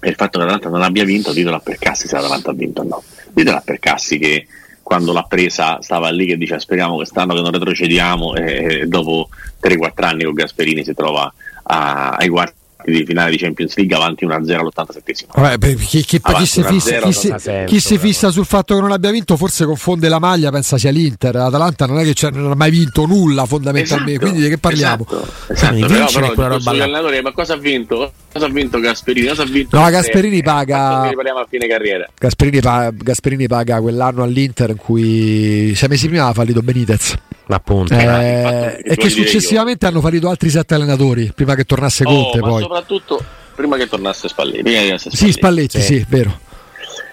[0.00, 2.82] E il fatto che l'Atalanta non abbia vinto, ditelo a Percassi se l'Atalanta ha vinto
[2.82, 3.02] o no.
[3.30, 4.46] Ditelo a Percassi che
[4.84, 9.28] quando l'ha presa stava lì che dice speriamo quest'anno che non retrocediamo e dopo
[9.60, 11.32] 3-4 anni con Gasperini si trova
[11.64, 16.46] a, ai quarti di finale di Champions League avanti 1-0 all'87 Vabbè, chi, chi, chi,
[16.46, 17.34] si fissa, chi, si,
[17.66, 20.90] chi si fissa sul fatto che non abbia vinto forse confonde la maglia pensa sia
[20.90, 21.34] l'Inter.
[21.34, 24.12] l'Atalanta non è che non ha mai vinto nulla fondamentalmente.
[24.12, 25.06] Esatto, quindi di che parliamo?
[25.48, 28.12] esatto, esatto, però, però, quella roba ma cosa ha vinto?
[28.34, 29.28] cosa ha vinto Gasperini?
[29.28, 30.42] Cosa ha vinto no Gasperini?
[30.42, 32.08] Paga parliamo a fine carriera?
[32.18, 37.16] Gasperini paga, Gasperini paga quell'anno all'Inter in cui sei mesi prima ha fallito Benitez.
[37.46, 37.92] Appunto.
[37.92, 42.48] Eh, e che successivamente hanno fallito altri sette allenatori prima che tornasse oh, Conte oh,
[42.48, 45.16] poi soprattutto prima che tornasse Spalletti, che Spalletti.
[45.16, 46.40] sì Spalletti sì, sì vero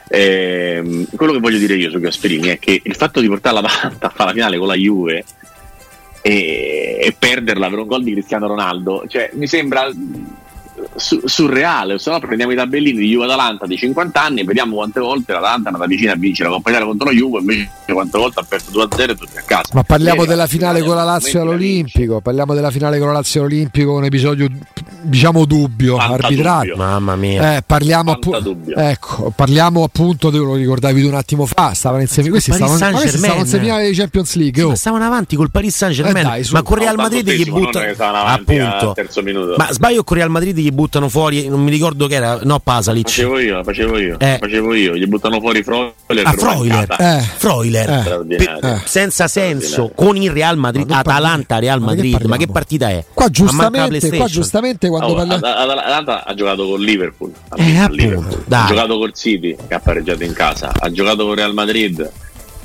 [0.07, 3.67] eh, quello che voglio dire io su Gasperini è che il fatto di portare la
[3.67, 5.23] Atalanta a fare la finale con la Juve
[6.21, 9.89] e, e perderla per un gol di Cristiano Ronaldo cioè mi sembra
[10.95, 14.75] su- surreale, se no prendiamo i tabellini di Juve Atalanta di 50 anni e vediamo
[14.75, 17.69] quante volte l'Atalanta è andata vicina a vincere la Coppa Italia contro la Juve, invece
[17.91, 19.69] quante volte ha perso 2-0 e tutti a casa.
[19.73, 23.93] Ma parliamo della finale con la Lazio all'Olimpico, parliamo della finale con la Lazio all'Olimpico,
[23.93, 24.47] un episodio
[25.01, 26.75] diciamo dubbio, arbitrario.
[26.75, 27.57] Mamma mia.
[27.57, 28.35] Eh, parliamo, appu-
[28.75, 33.01] ecco, parliamo appunto, te lo ricordavi un attimo fa, stavano in semifinale, questi stavano, stavano
[33.01, 34.63] in semifinale di Champions League.
[34.63, 34.75] Oh.
[34.75, 38.93] stavano avanti col Paris Saint Germain, eh dai, ma con Real Madrid gli butta appunto.
[39.57, 43.07] Ma sbaglio con Real Madrid gli buttano fuori, non mi ricordo che era, no Pasalic.
[43.07, 44.37] Facevo io, facevo io, eh.
[44.39, 46.25] facevo io, gli buttano fuori Freuler.
[46.25, 47.21] Ah, Freuler, eh.
[47.37, 48.19] Freuler.
[48.61, 48.81] Eh.
[48.85, 53.03] senza senso con il Real Madrid, Atalanta Real Madrid, ma che, partita è?
[53.13, 58.43] Qua giustamente, qua giustamente quando oh, parliamo Atalanta ha giocato con Liverpool, eh, Liverpool.
[58.49, 62.11] ha giocato col City che ha pareggiato in casa, ha giocato con Real Madrid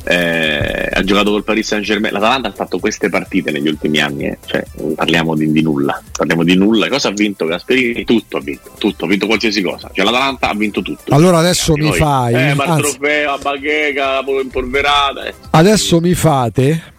[0.08, 2.12] eh, ha giocato col Paris Saint Germain.
[2.12, 4.38] L'Atalanta ha fatto queste partite negli ultimi anni, eh.
[4.46, 6.00] cioè, parliamo di, di, nulla.
[6.16, 6.88] Parliamo di nulla.
[6.88, 8.04] Cosa ha vinto Gasperini?
[8.04, 9.90] Tutto ha vinto, tutto, ha vinto qualsiasi cosa.
[9.92, 11.12] Cioè, L'Atalanta ha vinto tutto.
[11.12, 11.98] Allora adesso mi noi.
[11.98, 12.34] fai.
[12.34, 15.24] Eh, ma il trofeo, a bacheca, impolverata.
[15.24, 15.34] Eh.
[15.50, 16.92] Adesso mi fate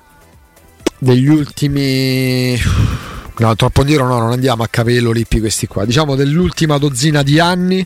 [0.99, 2.86] degli ultimi.
[3.39, 5.85] No, troppo dire no, non andiamo a capello lippi questi qua.
[5.85, 7.85] Diciamo dell'ultima dozzina di anni.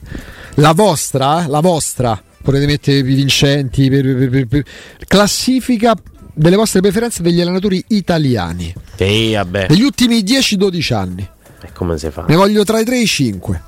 [0.56, 4.64] La vostra, la vostra potete mettere i vincenti per, per, per,
[5.08, 5.96] classifica
[6.34, 9.68] delle vostre preferenze degli allenatori italiani sì, vabbè.
[9.68, 11.28] degli ultimi 10-12 anni
[11.62, 12.26] e come si fa?
[12.28, 13.64] ne voglio tra i 3 e i 5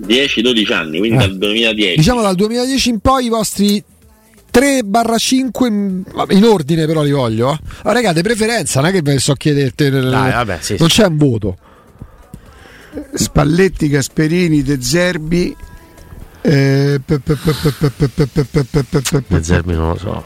[0.00, 1.26] 10-12 anni quindi eh.
[1.28, 3.82] dal 2010 diciamo dal 2010 in poi i vostri
[4.52, 5.66] 3-5
[6.30, 7.58] in ordine però li voglio eh.
[7.82, 11.00] oh, ragazzi preferenza non è che ve so chiederti Dai, vabbè, sì, non sì.
[11.00, 11.56] c'è un voto
[13.14, 15.54] Spalletti, Gasperini, De Zerbi
[16.40, 17.00] eh,
[19.42, 20.24] Zerbi non lo so.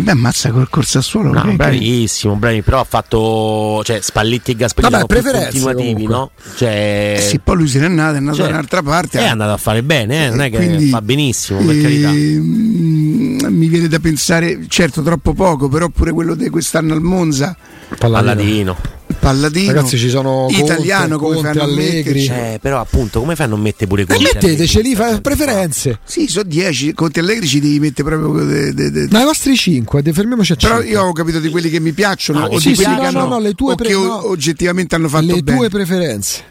[0.00, 1.32] Me ammazza col Corsassuolo.
[1.32, 6.14] No, bravissimo, bravi, però ha fatto cioè, Spalletti e Gasperini Vabbè, sono continuativi, comunque.
[6.14, 6.30] no?
[6.56, 9.18] Cioè, eh sì, poi lui se n'è andato, è andato cioè, da un'altra parte.
[9.18, 10.28] È andato a fare bene, eh?
[10.30, 12.10] non è che quindi, fa benissimo, per carità.
[12.10, 17.56] Mm, mi viene da pensare, certo, troppo poco, però pure quello di quest'anno al Monza.
[17.98, 18.34] Palladino.
[18.34, 18.93] Palladino.
[19.24, 22.26] Ragazzi, ci sono italiano Conte, come Conte, Allegri.
[22.26, 24.24] Eh, però appunto, come fai a non mettere pure quelli?
[24.24, 25.98] E metteteceli, fa preferenze.
[26.04, 26.92] Sì, sono 10.
[26.92, 28.44] Conte Allegri ci devi mettere proprio.
[28.44, 29.08] De, de, de.
[29.10, 30.78] Ma i vostri 5, fermiamoci a 5.
[30.78, 33.00] Però io ho capito di quelli che mi piacciono ah, o sì, di quelli sì,
[33.00, 35.56] che no, hanno, no, le tue pre- o oggettivamente hanno fatto le bene.
[35.56, 36.42] tue preferenze.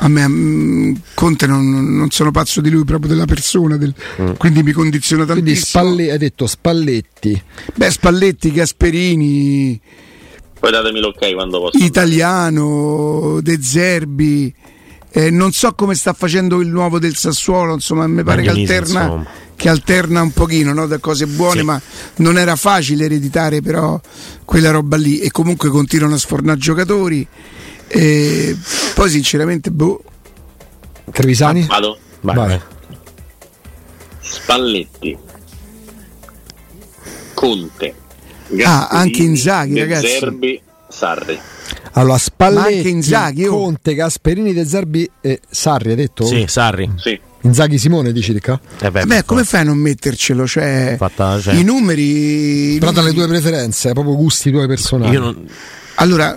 [0.00, 4.32] A me mm, Conte non, non, sono pazzo di lui, proprio della persona, del, mm.
[4.36, 5.82] quindi mi condiziona tantissimo.
[5.82, 7.42] Quindi Spalle, hai detto Spalletti.
[7.74, 9.80] Beh, Spalletti, Gasperini.
[10.58, 11.82] Poi datemi l'ok quando posso.
[11.84, 14.54] Italiano, De Zerbi.
[15.10, 19.26] Eh, non so come sta facendo il nuovo del Sassuolo, insomma, mi pare che alterna,
[19.56, 21.64] che alterna, un pochino no, da cose buone, sì.
[21.64, 21.80] ma
[22.16, 23.98] non era facile ereditare però
[24.44, 27.26] quella roba lì e comunque continuano a sfornare giocatori.
[27.88, 28.56] E
[28.94, 30.02] poi sinceramente, boh.
[31.10, 31.64] Trevisani?
[31.66, 31.98] Vado.
[32.20, 32.34] Vai.
[32.34, 32.60] Vai.
[34.20, 35.16] Spalletti.
[37.32, 37.94] Conte.
[38.64, 40.08] Ah, anche Inzaghi, ragazzi.
[40.18, 41.38] Zerbi, Sarri.
[41.92, 43.50] Allora, Spalletti, anche Inzaghi, oh.
[43.56, 46.24] Conte, Gasperini, De Zerbi e Sarri, hai detto?
[46.26, 46.90] Sì, Sarri.
[46.96, 47.18] Sì.
[47.42, 48.58] Inzaghi Simone, dici di qua?
[48.80, 50.46] Eh beh, Vabbè, come fai a non mettercelo?
[50.46, 52.78] Cioè, Fatta- cioè- i numeri.
[52.78, 55.12] Però dalle numeri- tue preferenze, proprio gusti tuoi personali.
[55.12, 55.46] Io non,
[55.96, 56.36] Allora,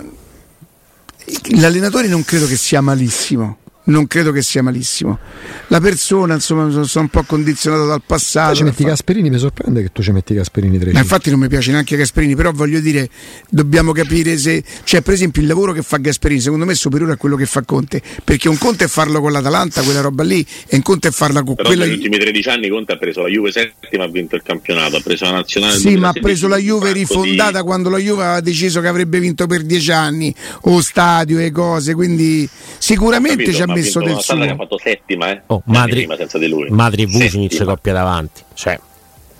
[1.56, 3.58] l'allenatore non credo che sia malissimo.
[3.84, 5.18] Non credo che sia malissimo.
[5.66, 8.50] La persona, insomma, sono, sono un po' condizionato dal passato.
[8.52, 11.40] Tu ci metti Gasperini, mi sorprende che tu ci metti Gasperini 3 Ma infatti non
[11.40, 13.08] mi piace neanche Gasperini, però voglio dire,
[13.48, 14.62] dobbiamo capire se.
[14.84, 17.44] Cioè, per esempio, il lavoro che fa Gasperini, secondo me è superiore a quello che
[17.46, 18.00] fa Conte.
[18.22, 21.42] Perché un Conte è farlo con l'Atalanta, quella roba lì, e un Conte è farla
[21.42, 21.84] con Però quella.
[21.84, 25.00] negli ultimi 13 anni Conte ha preso la Juve settima, ha vinto il campionato, ha
[25.00, 25.76] preso la nazionale.
[25.76, 28.80] Sì, ma ha 2016, preso la Juve sacco di- rifondata quando la Juve aveva deciso
[28.80, 33.56] che avrebbe vinto per dieci anni, o stadio e cose, quindi sicuramente Capito?
[33.56, 34.64] ci Ma messo vinto del una squadra che ha suo.
[34.64, 35.42] fatto settima, eh.
[35.46, 36.68] Oh, Madri, senza di lui.
[36.70, 38.42] Madri e Vucinic coppia davanti.
[38.54, 38.78] Cioè,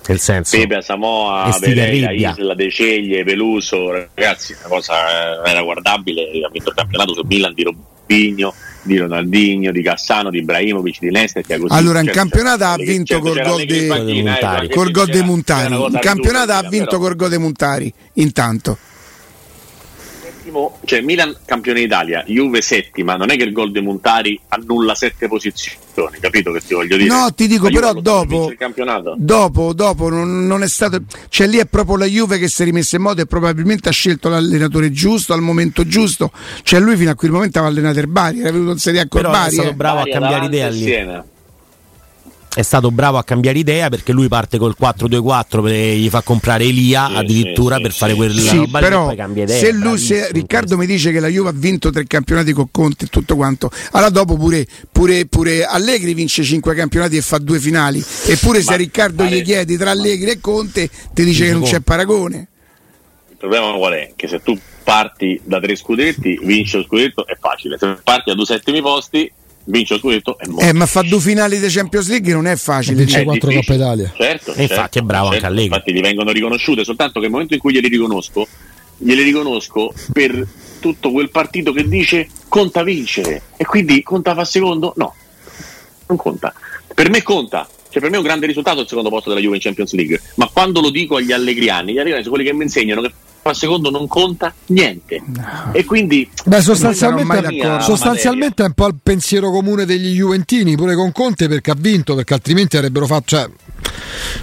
[0.06, 0.56] nel senso.
[0.56, 2.10] Pepe, Samoa, E Pereira.
[2.10, 7.22] Isla, De Ceglie, Peluso, ragazzi, la cosa eh, era guardabile, ha vinto il campionato su
[7.24, 11.72] Milan di Robigno, di Ronaldinho, di Cassano, di Ibrahimovic, di Nester, che così.
[11.72, 14.68] Allora, in Cioè, campionato ha vinto col gol eh, Montari.
[14.68, 15.74] Col gol dei Montari.
[15.74, 17.92] una In campionato ha vinto col gol dei Montari.
[18.14, 18.78] Intanto.
[20.52, 24.94] Settimo, cioè Milan campione d'Italia, Juve settima, non è che il gol dei Montari annulla
[24.94, 27.08] sette posizioni, capito che ti voglio dire?
[27.08, 28.52] No, ti dico, però dopo,
[29.16, 31.02] dopo, dopo non, non è stato.
[31.28, 33.92] Cioè, lì è proprio la Juve che si è rimessa in moto e probabilmente ha
[33.92, 36.30] scelto l'allenatore giusto al momento giusto.
[36.62, 39.08] Cioè, lui fino a quel momento aveva allenato il Bari, era venuto in Serie A
[39.08, 39.52] col Però è Bari.
[39.52, 39.74] stato eh.
[39.74, 40.82] bravo a Bari, cambiare idea lì.
[40.82, 41.24] Siena.
[42.54, 46.64] È stato bravo a cambiare idea perché lui parte col 4-2-4 e gli fa comprare
[46.64, 49.58] Elia Sì, addirittura sì, per sì, fare quella Sì, roba però poi cambia idea.
[49.58, 53.06] se, lui, se Riccardo mi dice che la Juve ha vinto tre campionati con Conte
[53.06, 57.58] e tutto quanto, allora dopo pure, pure, pure Allegri vince cinque campionati e fa due
[57.58, 58.04] finali.
[58.26, 61.62] Eppure se Ma a Riccardo gli chiedi tra Allegri e Conte, ti dice che non
[61.62, 62.48] c'è paragone.
[63.30, 64.12] Il problema qual è?
[64.14, 67.78] Che se tu parti da tre scudetti, vinci lo scudetto è facile.
[67.78, 69.32] Se parti a due settimi posti,
[69.64, 72.56] vinci lo scudetto è molto Eh, ma fa due finali di Champions League non è
[72.56, 72.96] facile.
[72.96, 73.20] Vince.
[73.20, 73.52] È quattro.
[73.52, 74.12] Coppa Italia.
[74.16, 75.52] Certo, E infatti certo, è bravo anche certo.
[75.52, 75.66] Allegri.
[75.66, 78.46] Infatti gli vengono riconosciute, soltanto che nel momento in cui glieli riconosco,
[78.98, 80.46] glieli riconosco per
[80.80, 84.92] tutto quel partito che dice conta vincere e quindi conta fa secondo?
[84.96, 85.14] No,
[86.06, 86.52] non conta.
[86.94, 87.68] Per me conta.
[87.88, 90.20] Cioè, per me è un grande risultato il secondo posto della Juve in Champions League.
[90.36, 93.12] Ma quando lo dico agli allegriani, gli allegriani sono quelli che mi insegnano che
[93.42, 95.20] fa secondo non conta niente.
[95.72, 101.10] E quindi Beh, sostanzialmente, sostanzialmente è un po' il pensiero comune degli Juventini, pure con
[101.12, 103.24] Conte, perché ha vinto, perché altrimenti avrebbero fatto.
[103.26, 103.50] Cioè,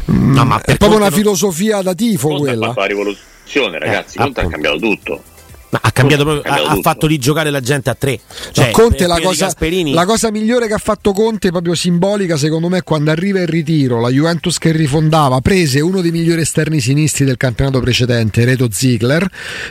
[0.05, 2.67] No, ma è proprio una non- filosofia da tifo Conte ha quella.
[2.67, 4.17] fatto la rivoluzione, ragazzi.
[4.17, 4.61] Eh, Conte ha appunto.
[4.67, 5.23] cambiato tutto.
[5.71, 8.19] Ma ha cambiato Conte proprio, ha ha, fatto di giocare la gente a tre.
[8.27, 9.53] No, Cioè, Conte per- la cosa,
[9.93, 13.47] la cosa migliore che ha fatto Conte, proprio simbolica, secondo me, è quando arriva il
[13.47, 18.67] ritiro, la Juventus che rifondava, prese uno dei migliori esterni sinistri del campionato precedente, Reto
[18.71, 19.29] Ziegler.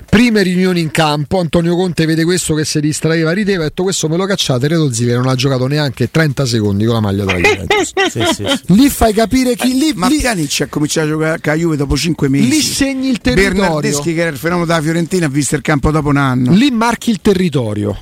[0.09, 4.09] Prime riunioni in campo, Antonio Conte vede questo che si distraeva, rideva, ha detto questo
[4.09, 7.39] me lo cacciate, Reto Ziegler non ha giocato neanche 30 secondi con la maglia della
[7.39, 7.93] Juventus.
[8.09, 8.73] Sì, sì, sì.
[8.75, 11.97] lì fai capire chi lì, Ma lì- Pjanic ha cominciato a giocare a Juve dopo
[11.97, 12.49] cinque mesi.
[12.49, 13.59] lì segni il territorio.
[13.61, 16.53] Bernardeschi, che era il fenomeno della Fiorentina, ha visto il campo dopo un anno.
[16.53, 17.99] lì marchi il territorio.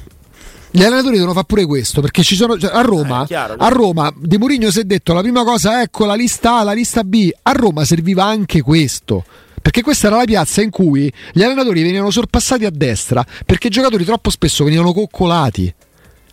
[0.70, 3.54] Gli allenatori devono fare pure questo perché ci sono cioè, a Roma, Eh, chiaro.
[3.56, 6.72] a Roma Di Mourinho si è detto la prima cosa ecco la lista A, la
[6.72, 7.30] lista B.
[7.42, 9.24] A Roma serviva anche questo.
[9.62, 13.70] Perché questa era la piazza in cui gli allenatori venivano sorpassati a destra perché i
[13.70, 15.74] giocatori troppo spesso venivano coccolati.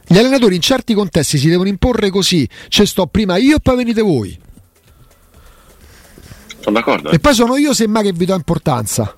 [0.06, 3.78] Gli allenatori in certi contesti si devono imporre così, cioè sto prima io e poi
[3.78, 4.38] venite voi.
[6.60, 7.16] Sono d'accordo, eh.
[7.16, 9.16] E poi sono io semmai che vi do importanza.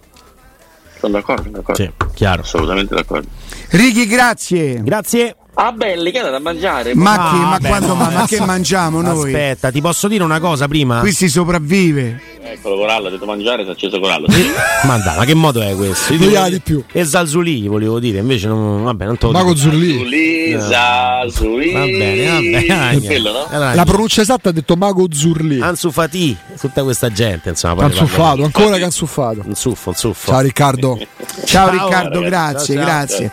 [1.06, 1.84] Sono d'accordo, d'accordo.
[1.84, 2.42] Sì, chiaro.
[2.42, 3.28] Assolutamente d'accordo.
[3.70, 4.82] Righi, grazie.
[4.82, 5.36] Grazie.
[5.58, 6.94] Ah, belli, che andate a mangiare?
[6.96, 9.28] Ma, Ah, che, ma quando no, ma, ma che mangiamo noi?
[9.34, 11.00] Aspetta, ti posso dire una cosa prima?
[11.00, 12.22] Qui si sopravvive.
[12.48, 14.30] Eccolo Corallo, ha detto mangiare, si è acceso Corallo.
[14.30, 14.46] Sì.
[14.84, 16.14] Ma dai, ma che modo è questo?
[16.14, 16.84] Io volevo- di più.
[16.92, 19.56] E Zalzuli volevo dire, invece non, vabbè, non te lo Mago.
[19.56, 19.98] Zurlì.
[19.98, 21.72] Sulisa, Sulì.
[21.72, 23.02] Va bene, va bene.
[23.02, 23.46] Quello, no?
[23.50, 25.60] Allora, La pronuncia esatta ha detto Mago Zurlì.
[25.62, 28.44] Ansu Fati, tutta questa gente, insomma, parliamo.
[28.44, 29.42] ancora cansuffato.
[29.46, 30.32] Un suffo, un suffo.
[30.32, 30.98] Ciao Riccardo.
[31.46, 32.30] Ciao, Ciao, Riccardo, ragazzi.
[32.30, 32.86] grazie, Ciao, ciao.
[32.96, 33.32] grazie.